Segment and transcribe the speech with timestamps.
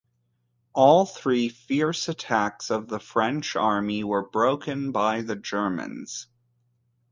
[0.73, 6.25] All three fierce attacks of the French army were broken by the Germans.